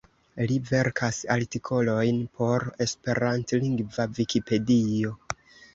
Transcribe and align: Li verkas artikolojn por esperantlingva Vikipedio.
Li 0.51 0.55
verkas 0.69 1.19
artikolojn 1.35 2.23
por 2.39 2.67
esperantlingva 2.89 4.09
Vikipedio. 4.21 5.17